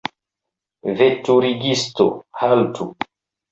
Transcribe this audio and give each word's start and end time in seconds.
Veturigisto, 1.01 2.09
haltu! 2.41 2.91